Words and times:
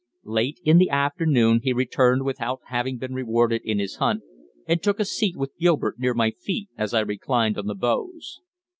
Late 0.25 0.59
in 0.63 0.79
the 0.79 0.89
afternoon 0.89 1.59
he 1.61 1.73
returned 1.73 2.23
without 2.25 2.61
having 2.69 2.97
been 2.97 3.13
rewarded 3.13 3.61
in 3.63 3.77
his 3.77 3.97
hunt, 3.97 4.23
and 4.67 4.81
took 4.81 4.99
a 4.99 5.05
seat 5.05 5.37
with 5.37 5.55
Gilbert 5.59 5.99
near 5.99 6.15
my 6.15 6.31
feet 6.31 6.69
as 6.75 6.95
I 6.95 7.01
reclined 7.01 7.55
on 7.55 7.67
the 7.67 7.75
boughs. 7.75 8.41